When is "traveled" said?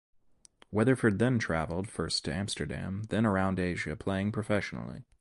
1.37-1.87